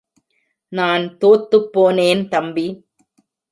[0.71, 2.67] நான் தோத்துப்போனேன் தம்பி.